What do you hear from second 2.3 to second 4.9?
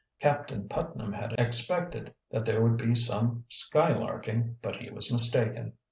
that there would be some skylarking, but he